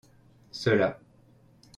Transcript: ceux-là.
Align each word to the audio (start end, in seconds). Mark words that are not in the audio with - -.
ceux-là. 0.51 0.99